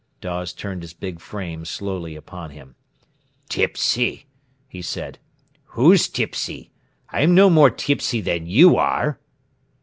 [0.19, 2.73] Dawes turned his big frame slowly upon him.
[3.49, 4.25] "Tipsy!"
[4.67, 5.19] he said.
[5.65, 6.71] "Who's tipsy?
[7.09, 9.19] I'm no more tipsy than you are!"